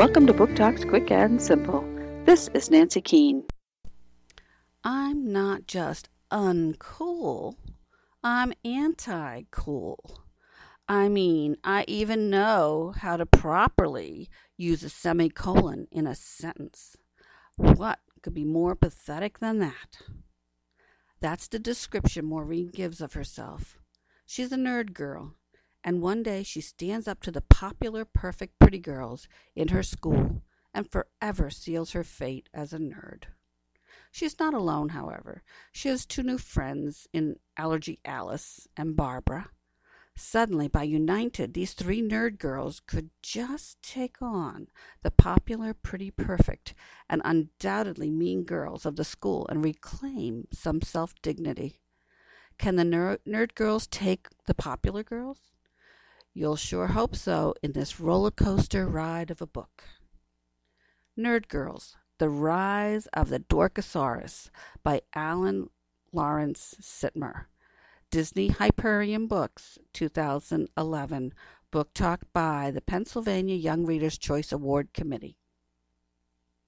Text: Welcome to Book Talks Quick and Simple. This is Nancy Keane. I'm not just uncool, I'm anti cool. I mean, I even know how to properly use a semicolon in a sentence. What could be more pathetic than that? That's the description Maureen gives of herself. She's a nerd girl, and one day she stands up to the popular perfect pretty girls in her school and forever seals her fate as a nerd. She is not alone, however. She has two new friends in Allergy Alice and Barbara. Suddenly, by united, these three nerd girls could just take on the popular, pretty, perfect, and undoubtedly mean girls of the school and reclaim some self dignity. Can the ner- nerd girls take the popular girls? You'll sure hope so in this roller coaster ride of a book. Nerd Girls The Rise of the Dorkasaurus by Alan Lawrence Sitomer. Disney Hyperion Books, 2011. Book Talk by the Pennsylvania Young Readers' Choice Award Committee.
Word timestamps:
Welcome 0.00 0.26
to 0.28 0.32
Book 0.32 0.56
Talks 0.56 0.82
Quick 0.82 1.10
and 1.10 1.42
Simple. 1.42 1.84
This 2.24 2.48
is 2.54 2.70
Nancy 2.70 3.02
Keane. 3.02 3.44
I'm 4.82 5.30
not 5.30 5.66
just 5.66 6.08
uncool, 6.32 7.56
I'm 8.24 8.54
anti 8.64 9.42
cool. 9.50 10.22
I 10.88 11.10
mean, 11.10 11.58
I 11.62 11.84
even 11.86 12.30
know 12.30 12.94
how 12.96 13.18
to 13.18 13.26
properly 13.26 14.30
use 14.56 14.82
a 14.82 14.88
semicolon 14.88 15.86
in 15.92 16.06
a 16.06 16.14
sentence. 16.14 16.96
What 17.56 17.98
could 18.22 18.32
be 18.32 18.46
more 18.46 18.74
pathetic 18.74 19.40
than 19.40 19.58
that? 19.58 19.98
That's 21.20 21.46
the 21.46 21.58
description 21.58 22.24
Maureen 22.24 22.68
gives 22.68 23.02
of 23.02 23.12
herself. 23.12 23.76
She's 24.24 24.50
a 24.50 24.56
nerd 24.56 24.94
girl, 24.94 25.34
and 25.84 26.02
one 26.02 26.22
day 26.22 26.42
she 26.42 26.60
stands 26.60 27.08
up 27.08 27.20
to 27.22 27.30
the 27.30 27.40
popular 27.40 28.04
perfect 28.04 28.58
pretty 28.58 28.78
girls 28.78 29.26
in 29.54 29.68
her 29.68 29.82
school 29.82 30.42
and 30.74 30.90
forever 30.90 31.50
seals 31.50 31.92
her 31.92 32.04
fate 32.04 32.48
as 32.52 32.72
a 32.72 32.78
nerd. 32.78 33.24
She 34.12 34.26
is 34.26 34.38
not 34.38 34.54
alone, 34.54 34.90
however. 34.90 35.42
She 35.72 35.88
has 35.88 36.04
two 36.04 36.22
new 36.22 36.38
friends 36.38 37.06
in 37.12 37.36
Allergy 37.56 38.00
Alice 38.04 38.68
and 38.76 38.96
Barbara. 38.96 39.50
Suddenly, 40.16 40.68
by 40.68 40.82
united, 40.82 41.54
these 41.54 41.72
three 41.72 42.02
nerd 42.02 42.38
girls 42.38 42.80
could 42.80 43.10
just 43.22 43.80
take 43.82 44.20
on 44.20 44.68
the 45.02 45.10
popular, 45.10 45.72
pretty, 45.72 46.10
perfect, 46.10 46.74
and 47.08 47.22
undoubtedly 47.24 48.10
mean 48.10 48.44
girls 48.44 48.84
of 48.84 48.96
the 48.96 49.04
school 49.04 49.46
and 49.48 49.64
reclaim 49.64 50.46
some 50.52 50.82
self 50.82 51.14
dignity. 51.22 51.80
Can 52.58 52.76
the 52.76 52.84
ner- 52.84 53.18
nerd 53.26 53.54
girls 53.54 53.86
take 53.86 54.28
the 54.46 54.54
popular 54.54 55.02
girls? 55.02 55.52
You'll 56.32 56.56
sure 56.56 56.88
hope 56.88 57.16
so 57.16 57.54
in 57.60 57.72
this 57.72 57.98
roller 57.98 58.30
coaster 58.30 58.86
ride 58.86 59.32
of 59.32 59.42
a 59.42 59.46
book. 59.46 59.82
Nerd 61.18 61.48
Girls 61.48 61.96
The 62.18 62.28
Rise 62.28 63.06
of 63.08 63.30
the 63.30 63.40
Dorkasaurus 63.40 64.48
by 64.84 65.02
Alan 65.12 65.70
Lawrence 66.12 66.76
Sitomer. 66.80 67.46
Disney 68.12 68.48
Hyperion 68.48 69.26
Books, 69.26 69.78
2011. 69.92 71.34
Book 71.72 71.94
Talk 71.94 72.20
by 72.32 72.70
the 72.70 72.80
Pennsylvania 72.80 73.56
Young 73.56 73.84
Readers' 73.84 74.18
Choice 74.18 74.52
Award 74.52 74.92
Committee. 74.92 75.39